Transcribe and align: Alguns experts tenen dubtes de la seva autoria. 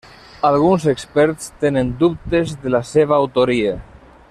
Alguns 0.47 0.87
experts 0.91 1.51
tenen 1.65 1.91
dubtes 2.01 2.57
de 2.65 2.73
la 2.77 2.83
seva 2.95 3.17
autoria. 3.21 3.79